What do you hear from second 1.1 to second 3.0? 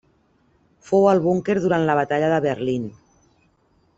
búnquer durant la Batalla de Berlín.